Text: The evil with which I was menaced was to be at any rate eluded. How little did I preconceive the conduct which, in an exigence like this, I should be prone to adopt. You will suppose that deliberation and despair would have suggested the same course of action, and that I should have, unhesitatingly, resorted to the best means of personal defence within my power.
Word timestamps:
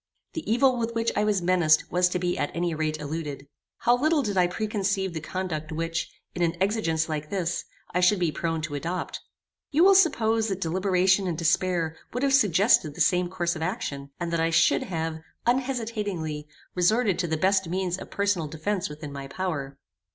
The 0.33 0.51
evil 0.51 0.77
with 0.79 0.95
which 0.95 1.11
I 1.15 1.23
was 1.23 1.43
menaced 1.43 1.91
was 1.91 2.09
to 2.09 2.17
be 2.17 2.35
at 2.35 2.49
any 2.55 2.73
rate 2.73 2.99
eluded. 2.99 3.45
How 3.81 3.95
little 3.95 4.23
did 4.23 4.35
I 4.35 4.47
preconceive 4.47 5.13
the 5.13 5.21
conduct 5.21 5.71
which, 5.71 6.09
in 6.33 6.41
an 6.41 6.55
exigence 6.59 7.07
like 7.07 7.29
this, 7.29 7.65
I 7.93 7.99
should 7.99 8.17
be 8.17 8.31
prone 8.31 8.63
to 8.63 8.73
adopt. 8.73 9.19
You 9.69 9.83
will 9.83 9.93
suppose 9.93 10.47
that 10.47 10.59
deliberation 10.59 11.27
and 11.27 11.37
despair 11.37 11.97
would 12.13 12.23
have 12.23 12.33
suggested 12.33 12.95
the 12.95 12.99
same 12.99 13.29
course 13.29 13.55
of 13.55 13.61
action, 13.61 14.09
and 14.19 14.33
that 14.33 14.39
I 14.39 14.49
should 14.49 14.81
have, 14.81 15.19
unhesitatingly, 15.45 16.47
resorted 16.73 17.19
to 17.19 17.27
the 17.27 17.37
best 17.37 17.69
means 17.69 17.99
of 17.99 18.09
personal 18.09 18.47
defence 18.47 18.89
within 18.89 19.13
my 19.13 19.27
power. 19.27 19.77